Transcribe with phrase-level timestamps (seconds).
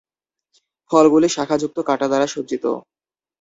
[0.91, 2.65] ফলগুলি শাখাযুক্ত কাঁটা দ্বারা সজ্জিত।